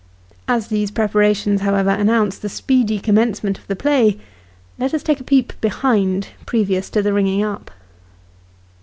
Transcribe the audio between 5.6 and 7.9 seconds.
behind," previous to the ringing up.